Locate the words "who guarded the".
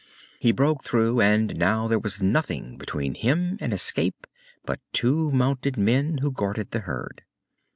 6.23-6.79